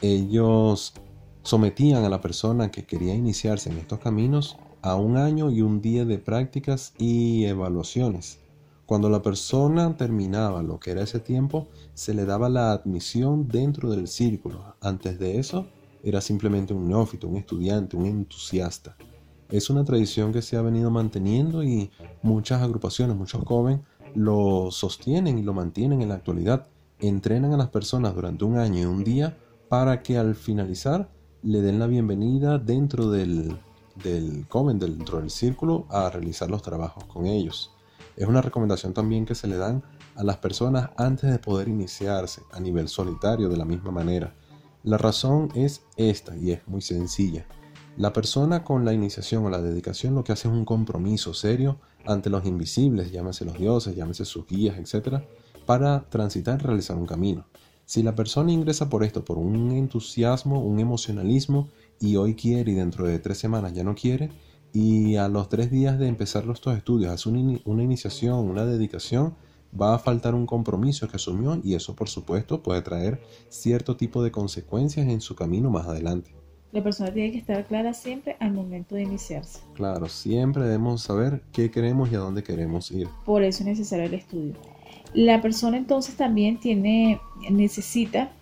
[0.00, 0.94] ellos
[1.42, 5.80] sometían a la persona que quería iniciarse en estos caminos a un año y un
[5.80, 8.40] día de prácticas y evaluaciones.
[8.84, 13.90] Cuando la persona terminaba lo que era ese tiempo, se le daba la admisión dentro
[13.90, 14.74] del círculo.
[14.80, 15.66] Antes de eso,
[16.02, 18.96] era simplemente un neófito, un estudiante, un entusiasta.
[19.48, 21.90] Es una tradición que se ha venido manteniendo y
[22.22, 23.80] muchas agrupaciones, muchos jóvenes
[24.14, 26.66] lo sostienen y lo mantienen en la actualidad.
[26.98, 29.36] Entrenan a las personas durante un año y un día
[29.68, 31.08] para que al finalizar
[31.42, 33.56] le den la bienvenida dentro del,
[33.96, 37.72] del Coven, dentro del círculo, a realizar los trabajos con ellos.
[38.16, 39.82] Es una recomendación también que se le dan
[40.16, 44.34] a las personas antes de poder iniciarse a nivel solitario de la misma manera.
[44.82, 47.46] La razón es esta y es muy sencilla.
[47.96, 51.78] La persona con la iniciación o la dedicación lo que hace es un compromiso serio
[52.06, 55.22] ante los invisibles, llámese los dioses, llámese sus guías, etc.,
[55.66, 57.46] para transitar y realizar un camino.
[57.84, 61.68] Si la persona ingresa por esto, por un entusiasmo, un emocionalismo,
[62.02, 64.30] y hoy quiere y dentro de tres semanas ya no quiere,
[64.72, 69.34] y a los tres días de empezar estos estudios hace una, iniciación, una dedicación,
[69.80, 74.22] va a faltar un compromiso que asumió y eso por supuesto puede traer cierto tipo
[74.22, 76.34] de consecuencias en su camino más adelante.
[76.72, 79.60] La persona tiene que estar clara siempre al momento de iniciarse.
[79.74, 83.08] Claro, siempre debemos saber qué queremos y a dónde queremos ir.
[83.26, 84.54] Por eso es necesario el estudio.
[85.12, 88.32] La persona entonces también tiene, necesita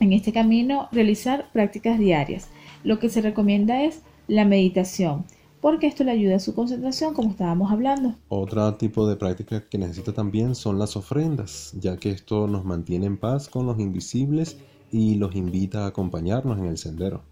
[0.00, 2.48] en este camino realizar prácticas diarias.
[2.82, 5.24] Lo que se recomienda es la meditación,
[5.60, 8.14] porque esto le ayuda a su concentración, como estábamos hablando.
[8.28, 13.06] Otro tipo de práctica que necesita también son las ofrendas, ya que esto nos mantiene
[13.06, 14.58] en paz con los invisibles
[14.90, 17.22] y los invita a acompañarnos en el sendero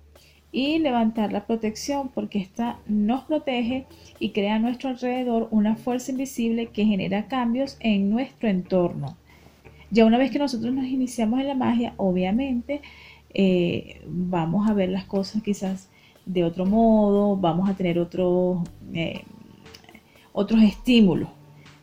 [0.50, 3.86] y levantar la protección porque esta nos protege
[4.18, 9.16] y crea a nuestro alrededor una fuerza invisible que genera cambios en nuestro entorno.
[9.90, 12.82] Ya una vez que nosotros nos iniciamos en la magia, obviamente
[13.34, 15.88] eh, vamos a ver las cosas quizás
[16.24, 18.58] de otro modo, vamos a tener otros
[18.92, 19.24] eh,
[20.32, 21.28] otros estímulos.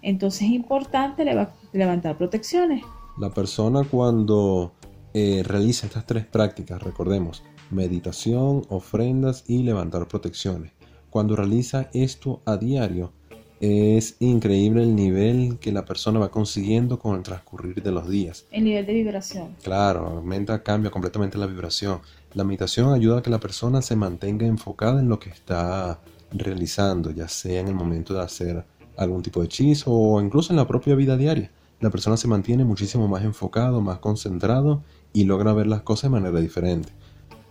[0.02, 1.26] Entonces es importante
[1.74, 2.84] levantar protecciones.
[3.18, 4.74] La persona cuando
[5.14, 10.74] eh, realiza estas tres prácticas, recordemos, meditación, ofrendas y levantar protecciones.
[11.10, 13.14] Cuando realiza esto a diario,
[13.60, 18.46] es increíble el nivel que la persona va consiguiendo con el transcurrir de los días.
[18.52, 19.56] El nivel de vibración.
[19.64, 22.02] Claro, aumenta, cambia completamente la vibración.
[22.34, 26.00] La meditación ayuda a que la persona se mantenga enfocada en lo que está
[26.32, 28.66] realizando, ya sea en el momento de hacer
[28.98, 31.52] algún tipo de hechizo o incluso en la propia vida diaria.
[31.80, 36.20] La persona se mantiene muchísimo más enfocado, más concentrado y logra ver las cosas de
[36.20, 36.90] manera diferente.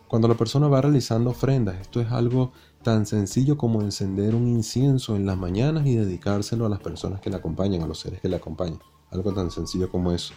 [0.09, 2.53] Cuando la persona va realizando ofrendas, esto es algo
[2.85, 7.31] tan sencillo como encender un incienso en las mañanas y dedicárselo a las personas que
[7.31, 8.79] le acompañan, a los seres que le acompañan.
[9.11, 10.33] Algo tan sencillo como eso.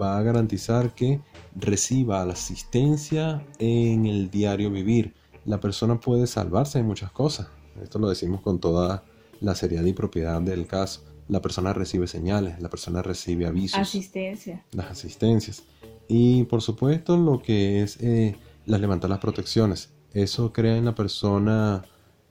[0.00, 1.20] Va a garantizar que
[1.56, 5.14] reciba la asistencia en el diario vivir.
[5.44, 7.48] La persona puede salvarse de muchas cosas.
[7.82, 9.02] Esto lo decimos con toda
[9.40, 11.02] la seriedad y propiedad del caso.
[11.26, 13.78] La persona recibe señales, la persona recibe avisos.
[13.78, 14.64] Asistencia.
[14.72, 15.64] Las asistencias.
[16.06, 19.90] Y por supuesto lo que es eh, las levantar las protecciones.
[20.14, 21.84] Eso crea en la persona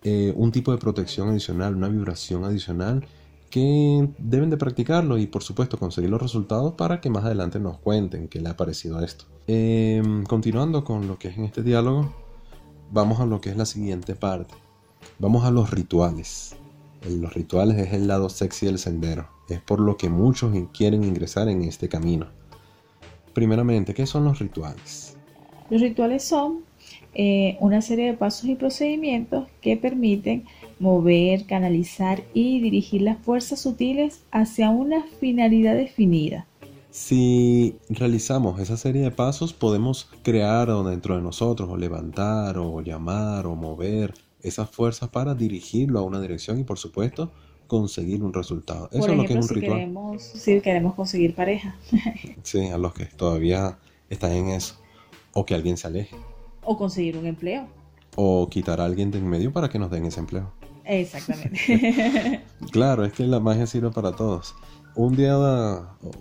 [0.03, 3.05] eh, un tipo de protección adicional, una vibración adicional
[3.49, 7.77] que deben de practicarlo y por supuesto conseguir los resultados para que más adelante nos
[7.77, 9.25] cuenten qué le ha parecido a esto.
[9.47, 12.13] Em, continuando con lo que es en este diálogo,
[12.91, 14.53] vamos a lo que es la siguiente parte.
[15.19, 16.55] Vamos a los rituales.
[17.09, 19.29] Los rituales es el lado sexy del sendero.
[19.47, 22.27] Es por lo que muchos quieren ingresar en este camino.
[23.33, 25.15] Primeramente, ¿qué son los rituales?
[25.69, 26.66] Los rituales son
[27.19, 30.45] eh, una serie de pasos y procedimientos que permiten
[30.79, 36.45] mover, canalizar y dirigir las fuerzas sutiles hacia una finalidad definida.
[36.91, 43.47] Si realizamos esa serie de pasos, podemos crear dentro de nosotros, o levantar, o llamar,
[43.47, 47.31] o mover esas fuerzas para dirigirlo a una dirección y, por supuesto,
[47.65, 48.89] conseguir un resultado.
[48.91, 49.79] Eso es lo que es un ritual.
[49.79, 51.75] Queremos, si queremos conseguir pareja.
[52.43, 54.75] sí, a los que todavía están en eso
[55.33, 56.15] o que alguien se aleje.
[56.69, 57.65] O conseguir un empleo.
[58.17, 60.51] O quitar a alguien de en medio para que nos den ese empleo.
[60.83, 62.43] Exactamente.
[62.71, 64.53] claro, es que la magia sirve para todos.
[64.93, 65.33] Un día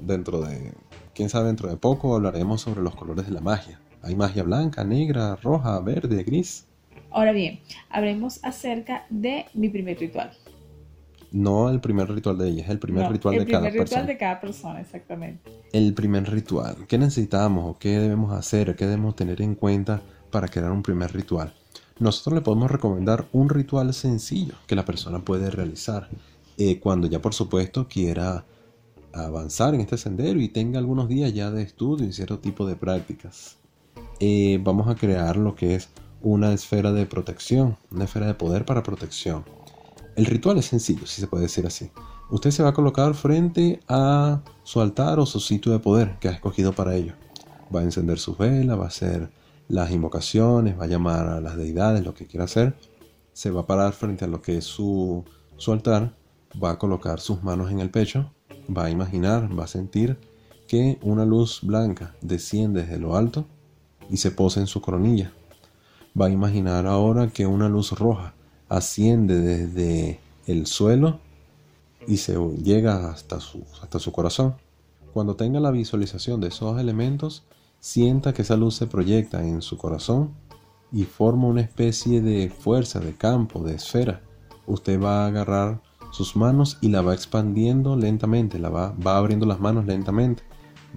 [0.00, 0.72] dentro de,
[1.14, 3.80] quién sabe, dentro de poco hablaremos sobre los colores de la magia.
[4.02, 6.68] Hay magia blanca, negra, roja, verde, gris.
[7.10, 7.58] Ahora bien,
[7.90, 10.30] hablemos acerca de mi primer ritual.
[11.32, 13.66] No el primer ritual de ella, es el primer ritual de cada persona.
[13.66, 15.50] El primer ritual de cada persona, exactamente.
[15.72, 16.86] El primer ritual.
[16.86, 21.12] ¿Qué necesitamos o qué debemos hacer qué debemos tener en cuenta para crear un primer
[21.12, 21.54] ritual?
[21.98, 26.08] Nosotros le podemos recomendar un ritual sencillo que la persona puede realizar
[26.58, 28.44] eh, cuando ya por supuesto quiera
[29.12, 32.76] avanzar en este sendero y tenga algunos días ya de estudio y cierto tipo de
[32.76, 33.56] prácticas.
[34.20, 35.88] Eh, vamos a crear lo que es
[36.22, 39.44] una esfera de protección, una esfera de poder para protección.
[40.16, 41.90] El ritual es sencillo, si se puede decir así.
[42.30, 46.28] Usted se va a colocar frente a su altar o su sitio de poder que
[46.28, 47.12] ha escogido para ello.
[47.74, 49.30] Va a encender su vela, va a hacer
[49.68, 52.76] las invocaciones, va a llamar a las deidades, lo que quiera hacer.
[53.32, 55.24] Se va a parar frente a lo que es su,
[55.56, 56.14] su altar,
[56.62, 58.32] va a colocar sus manos en el pecho,
[58.74, 60.18] va a imaginar, va a sentir
[60.66, 63.46] que una luz blanca desciende desde lo alto
[64.10, 65.32] y se posa en su coronilla.
[66.18, 68.34] Va a imaginar ahora que una luz roja
[68.68, 71.20] asciende desde el suelo
[72.06, 74.54] y se llega hasta su, hasta su corazón.
[75.12, 77.44] Cuando tenga la visualización de esos elementos,
[77.86, 80.34] sienta que esa luz se proyecta en su corazón
[80.90, 84.22] y forma una especie de fuerza, de campo, de esfera.
[84.66, 89.46] Usted va a agarrar sus manos y la va expandiendo lentamente, la va, va abriendo
[89.46, 90.42] las manos lentamente,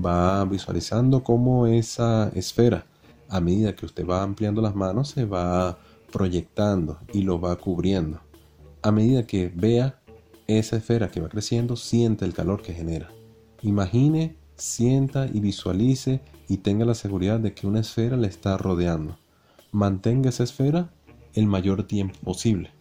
[0.03, 2.87] va visualizando cómo esa esfera,
[3.29, 5.77] a medida que usted va ampliando las manos, se va
[6.11, 8.19] proyectando y lo va cubriendo.
[8.81, 10.01] A medida que vea
[10.47, 13.09] esa esfera que va creciendo, siente el calor que genera.
[13.61, 19.17] Imagine, sienta y visualice y tenga la seguridad de que una esfera le está rodeando.
[19.71, 20.89] Mantenga esa esfera
[21.33, 22.71] el mayor tiempo posible.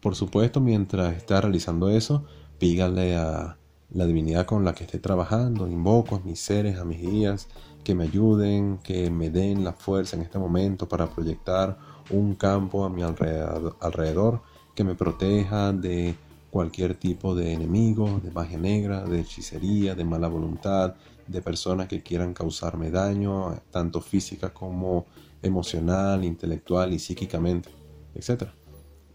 [0.00, 2.24] Por supuesto, mientras está realizando eso,
[2.58, 3.58] pígale a
[3.90, 7.48] la divinidad con la que esté trabajando, invoco a mis seres, a mis guías,
[7.82, 11.76] que me ayuden, que me den la fuerza en este momento para proyectar
[12.10, 14.42] un campo a mi alrededor,
[14.74, 16.14] que me proteja de
[16.50, 20.94] cualquier tipo de enemigo, de magia negra, de hechicería, de mala voluntad,
[21.26, 25.06] de personas que quieran causarme daño, tanto física como
[25.42, 27.68] emocional, intelectual y psíquicamente,
[28.14, 28.44] etc.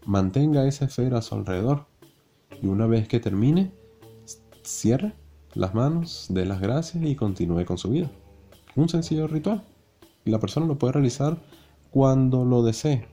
[0.06, 1.86] Mantenga esa esfera a su alrededor
[2.60, 3.72] y una vez que termine,
[4.62, 5.14] cierre
[5.54, 8.10] las manos, dé las gracias y continúe con su vida.
[8.74, 9.64] Un sencillo ritual.
[10.24, 11.36] Y la persona lo puede realizar
[11.90, 13.06] cuando lo desee.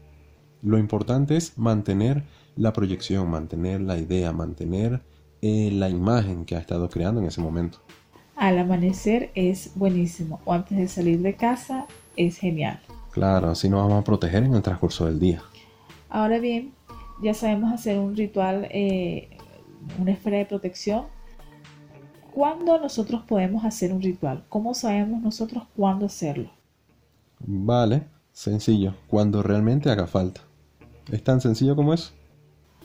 [0.62, 2.24] Lo importante es mantener
[2.60, 5.02] la proyección, mantener la idea, mantener
[5.42, 7.80] eh, la imagen que ha estado creando en ese momento.
[8.36, 12.82] Al amanecer es buenísimo o antes de salir de casa es genial.
[13.12, 15.42] Claro, así nos vamos a proteger en el transcurso del día.
[16.10, 16.74] Ahora bien,
[17.24, 19.30] ya sabemos hacer un ritual, eh,
[19.98, 21.06] una esfera de protección.
[22.34, 24.44] ¿Cuándo nosotros podemos hacer un ritual?
[24.50, 26.52] ¿Cómo sabemos nosotros cuándo hacerlo?
[27.40, 30.42] Vale, sencillo, cuando realmente haga falta.
[31.10, 32.19] Es tan sencillo como eso.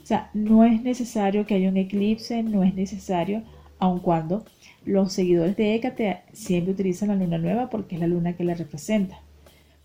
[0.04, 3.42] O sea, no es necesario que haya un eclipse, no es necesario,
[3.78, 4.44] aun cuando
[4.84, 8.52] los seguidores de Hécate siempre utilizan la luna nueva porque es la luna que la
[8.52, 9.18] representa.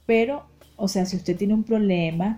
[0.06, 0.44] Pero,
[0.76, 2.38] o sea, si usted tiene un problema,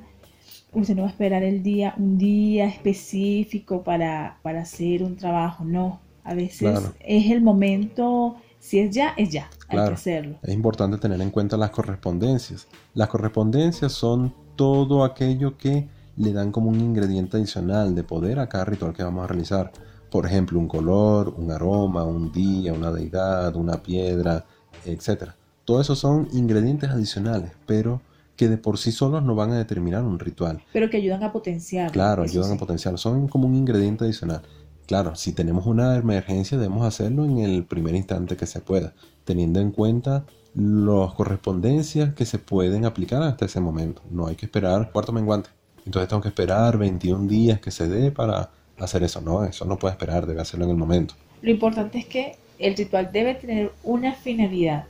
[0.74, 5.66] usted no va a esperar el día, un día específico para, para hacer un trabajo,
[5.66, 6.02] no.
[6.24, 10.38] A veces es el momento, si es ya, es ya, hay que hacerlo.
[10.44, 12.68] Es importante tener en cuenta las correspondencias.
[12.94, 15.88] Las correspondencias son todo aquello que
[16.22, 19.72] le dan como un ingrediente adicional de poder a cada ritual que vamos a realizar.
[20.10, 24.46] Por ejemplo, un color, un aroma, un día, una deidad, una piedra,
[24.86, 25.32] etc.
[25.66, 28.02] Todo eso son ingredientes adicionales, pero
[28.36, 30.64] que de por sí solos no van a determinar un ritual.
[30.74, 31.92] Pero que ayudan a potenciar.
[31.92, 32.98] Claro, ayudan a potenciar.
[32.98, 34.42] Son como un ingrediente adicional.
[34.86, 39.60] Claro, si tenemos una emergencia debemos hacerlo en el primer instante que se pueda, teniendo
[39.60, 44.02] en cuenta las correspondencias que se pueden aplicar hasta ese momento.
[44.12, 45.50] No hay que esperar cuarto menguante.
[45.86, 49.22] Entonces tengo que esperar 21 días que se dé para hacer eso.
[49.22, 51.16] No, eso no puede esperar, debe hacerlo en el momento.
[51.42, 54.86] Lo importante es que el ritual debe tener una finalidad,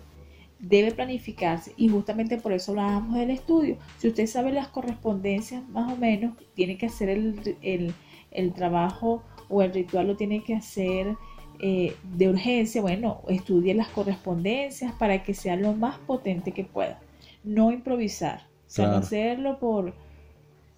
[0.59, 3.77] debe planificarse y justamente por eso hablábamos del estudio.
[3.97, 7.93] Si usted sabe las correspondencias más o menos, tiene que hacer el,
[8.31, 11.15] el trabajo o el ritual lo tiene que hacer
[11.63, 16.99] eh, de urgencia, bueno, estudie las correspondencias para que sea lo más potente que pueda.
[17.43, 19.93] No improvisar, o sea, no hacerlo por,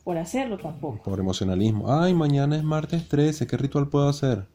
[0.03, 1.03] por hacerlo tampoco.
[1.03, 1.91] Por emocionalismo.
[1.91, 4.47] Ay, mañana es martes 13, ¿qué ritual puedo hacer?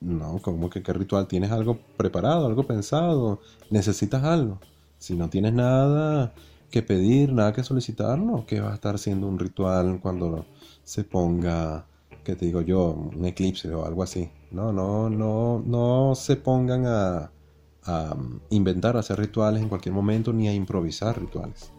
[0.00, 1.26] No, como que qué ritual?
[1.26, 3.40] ¿Tienes algo preparado, algo pensado?
[3.70, 4.58] ¿Necesitas algo?
[4.98, 6.34] Si no tienes nada
[6.70, 10.44] que pedir, nada que solicitar, no, que va a estar siendo un ritual cuando
[10.84, 11.86] se ponga
[12.26, 14.28] que te digo yo, un eclipse o algo así.
[14.50, 17.30] No, no, no, no se pongan a,
[17.84, 18.16] a
[18.50, 21.70] inventar, a hacer rituales en cualquier momento ni a improvisar rituales.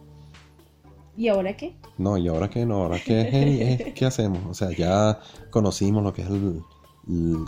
[1.18, 1.74] ¿Y ahora qué?
[1.98, 2.64] No, ¿y ahora qué?
[2.64, 4.38] No, ahora qué, qué hacemos.
[4.46, 5.18] O sea, ya
[5.50, 6.62] conocimos lo que es el,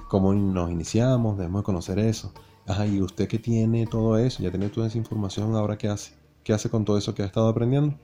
[0.09, 2.33] cómo nos iniciamos, debemos conocer eso.
[2.67, 6.15] Ajá, y usted que tiene todo eso, ya tiene toda esa información, ¿ahora qué hace?
[6.43, 7.95] ¿Qué hace con todo eso que ha estado aprendiendo?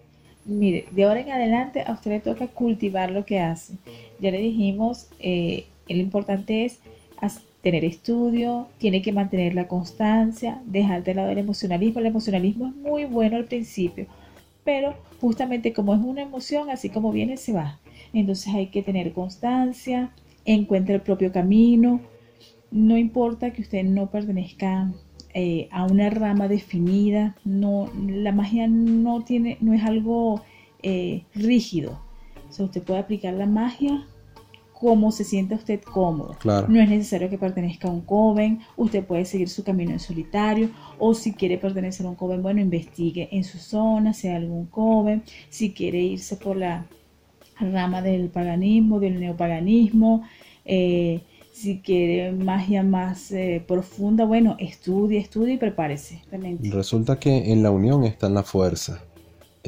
[0.44, 3.74] mire, de ahora en adelante a usted le toca cultivar lo que hace.
[4.20, 6.78] Ya le dijimos, eh, lo importante es
[7.66, 11.99] tener estudio, tiene que mantener la constancia, dejar de lado el emocionalismo.
[11.99, 14.07] El emocionalismo es muy bueno al principio,
[14.66, 17.78] pero justamente como es una emoción, así como viene, se va.
[18.12, 20.12] Entonces hay que tener constancia,
[20.44, 22.00] encuentre el propio camino.
[22.72, 24.92] No importa que usted no pertenezca
[25.32, 27.36] eh, a una rama definida.
[27.44, 30.42] No, la magia no, tiene, no es algo
[30.82, 32.00] eh, rígido.
[32.58, 34.04] Usted puede aplicar la magia
[34.79, 36.37] como se sienta usted cómodo.
[36.45, 40.68] No es necesario que pertenezca a un coven, usted puede seguir su camino en solitario
[40.99, 45.22] o si quiere pertenecer a un coven, bueno, investigue en su zona, sea algún coven,
[45.49, 46.87] si quiere irse por la
[47.59, 50.24] rama del paganismo, del neopaganismo,
[50.64, 51.20] eh,
[51.53, 56.22] Si quiere magia más eh, profunda, bueno, estudie, estudie y prepárese.
[56.70, 59.01] Resulta que en la unión está la fuerza.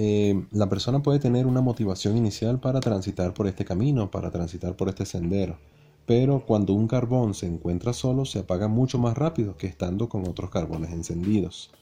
[0.01, 4.77] Eh, la persona puede tener una motivación inicial para transitar por este camino, para transitar
[4.77, 5.59] por este sendero.
[6.07, 10.29] Pero cuando un carbón se encuentra solo, se apaga mucho más rápido que estando con
[10.29, 11.73] otros carbones encendidos.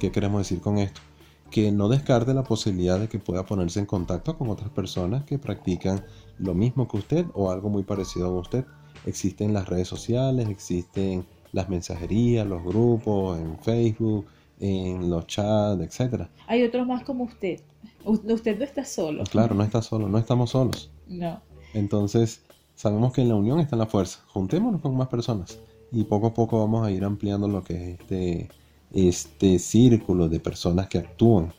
[0.00, 1.00] ¿Qué queremos decir con esto?
[1.48, 5.38] Que no descarte la posibilidad de que pueda ponerse en contacto con otras personas que
[5.38, 6.04] practican
[6.38, 8.64] lo mismo que usted o algo muy parecido a usted.
[9.06, 14.26] Existen las redes sociales, existen las mensajerías, los grupos en Facebook,
[14.60, 16.30] en los chats, etcétera.
[16.46, 17.60] Hay otros más como usted.
[18.04, 19.24] usted no está solo.
[19.24, 20.90] Claro, no está solo, no estamos solos.
[21.08, 21.40] No.
[21.74, 22.42] Entonces,
[22.74, 24.20] sabemos que en la unión está la fuerza.
[24.28, 25.58] Juntémonos con más personas
[25.92, 28.48] y poco a poco vamos a ir ampliando lo que es este,
[28.92, 31.52] este círculo de personas que actúan.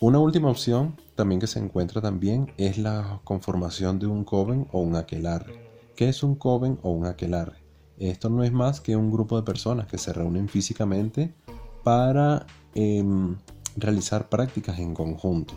[0.00, 4.80] Una última opción también que se encuentra también es la conformación de un coven o
[4.80, 5.68] un aquelarre.
[5.96, 7.58] ¿Qué es un coven o un aquelarre?
[7.98, 11.34] Esto no es más que un grupo de personas que se reúnen físicamente
[11.82, 13.36] para em,
[13.76, 15.54] realizar prácticas en conjunto.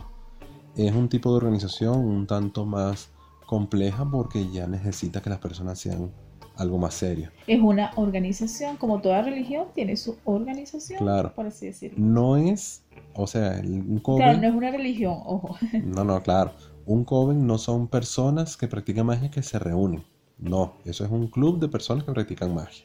[0.76, 3.10] Es un tipo de organización un tanto más
[3.46, 6.10] compleja porque ya necesita que las personas sean
[6.56, 7.30] algo más serio.
[7.46, 11.34] Es una organización, como toda religión tiene su organización, claro.
[11.34, 11.98] por así decirlo.
[11.98, 14.22] No es, o sea, un coven...
[14.22, 15.56] Claro, no es una religión, ojo.
[15.84, 16.52] No, no, claro.
[16.86, 20.04] Un coven no son personas que practican magia que se reúnen.
[20.38, 22.84] No, eso es un club de personas que practican magia.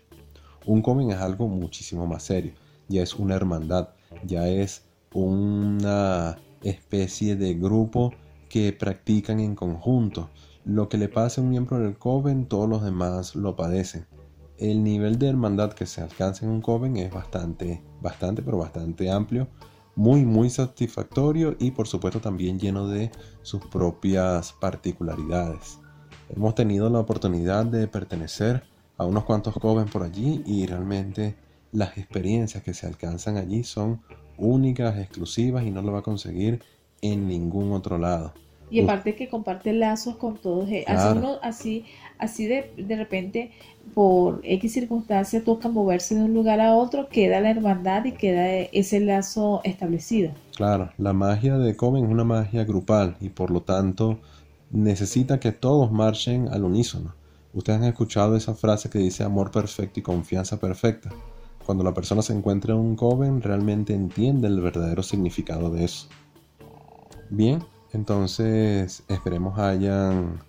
[0.65, 2.53] Un coven es algo muchísimo más serio
[2.87, 3.89] ya es una hermandad,
[4.25, 4.83] ya es
[5.13, 8.13] una especie de grupo
[8.49, 10.29] que practican en conjunto.
[10.65, 14.05] Lo que le pasa a un miembro del coven, todos los demás lo padecen.
[14.57, 19.11] El nivel de hermandad que se alcanza en un coven es bastante, bastante, pero bastante
[19.11, 19.47] amplio,
[19.95, 23.11] muy, muy satisfactorio y por supuesto también lleno de
[23.43, 25.79] sus propias particularidades.
[26.29, 28.63] Hemos tenido la oportunidad de pertenecer
[28.97, 31.35] a unos cuantos coven por allí y realmente
[31.71, 34.01] las experiencias que se alcanzan allí son
[34.37, 36.61] únicas, exclusivas y no lo va a conseguir
[37.01, 38.33] en ningún otro lado.
[38.69, 40.69] Y aparte que comparte lazos con todos.
[40.69, 40.83] Eh,
[41.41, 41.85] así,
[42.17, 43.51] así, de, de repente,
[43.93, 48.49] por X circunstancia, toca moverse de un lugar a otro, queda la hermandad y queda
[48.49, 50.31] ese lazo establecido.
[50.55, 54.19] Claro, la magia de Coven es una magia grupal y por lo tanto
[54.69, 57.13] necesita que todos marchen al unísono.
[57.53, 61.09] Ustedes han escuchado esa frase que dice amor perfecto y confianza perfecta.
[61.67, 66.07] Cuando la persona se encuentra en un coven, realmente entiende el verdadero significado de eso.
[67.29, 67.61] Bien,
[67.91, 70.39] entonces esperemos hayan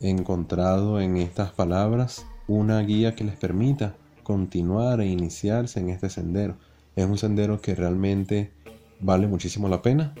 [0.00, 3.94] encontrado en estas palabras una guía que les permita
[4.24, 6.56] continuar e iniciarse en este sendero.
[6.96, 8.50] Es un sendero que realmente
[8.98, 10.12] vale muchísimo la pena.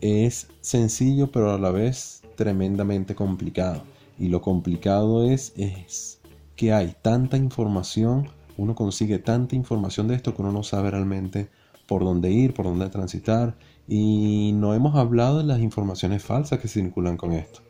[0.00, 3.82] Es sencillo pero a la vez tremendamente complicado.
[4.16, 6.20] Y lo complicado es, es
[6.54, 11.48] que hay tanta información uno consigue tanta información de esto que uno no sabe realmente
[11.86, 13.56] por dónde ir, por dónde transitar.
[13.88, 17.60] Y no hemos hablado de las informaciones falsas que circulan con esto.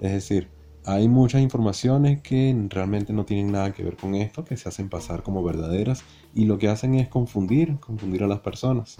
[0.00, 0.48] Es decir,
[0.84, 4.88] hay muchas informaciones que realmente no tienen nada que ver con esto, que se hacen
[4.88, 6.04] pasar como verdaderas
[6.34, 8.98] y lo que hacen es confundir, confundir a las personas.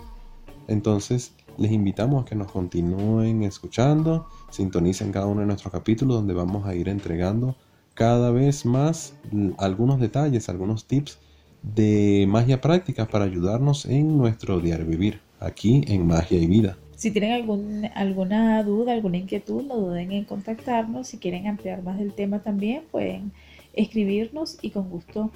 [0.66, 6.34] Entonces, les invitamos a que nos continúen escuchando, sintonicen cada uno de nuestros capítulos donde
[6.34, 7.56] vamos a ir entregando
[7.96, 9.14] cada vez más
[9.56, 11.18] algunos detalles, algunos tips
[11.62, 16.76] de magia práctica para ayudarnos en nuestro diario vivir, aquí en Magia y Vida.
[16.94, 21.08] Si tienen algún, alguna duda, alguna inquietud, no duden en contactarnos.
[21.08, 23.32] Si quieren ampliar más del tema también, pueden
[23.72, 25.30] escribirnos y con gusto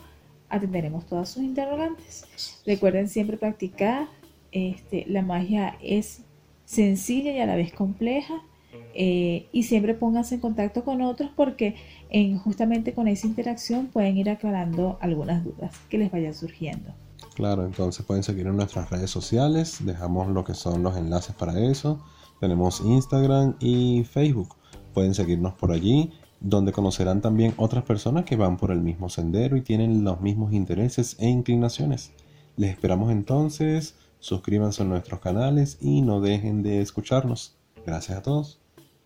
[0.50, 2.26] atenderemos todas sus interrogantes.
[2.66, 4.06] Recuerden siempre practicar.
[4.52, 6.22] Este, la magia es
[6.66, 8.42] sencilla y a la vez compleja.
[8.94, 11.76] Eh, y siempre pónganse en contacto con otros porque
[12.10, 16.92] en, justamente con esa interacción pueden ir aclarando algunas dudas que les vayan surgiendo.
[17.34, 21.58] Claro, entonces pueden seguir en nuestras redes sociales, dejamos lo que son los enlaces para
[21.60, 22.00] eso.
[22.40, 24.56] Tenemos Instagram y Facebook.
[24.94, 26.10] Pueden seguirnos por allí,
[26.40, 30.52] donde conocerán también otras personas que van por el mismo sendero y tienen los mismos
[30.52, 32.12] intereses e inclinaciones.
[32.56, 37.56] Les esperamos entonces, suscríbanse a nuestros canales y no dejen de escucharnos.
[37.86, 38.59] Gracias a todos.